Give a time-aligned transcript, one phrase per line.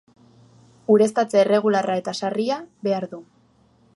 [0.93, 2.59] Ureztatze erregularra eta sarria
[2.89, 3.23] behar du.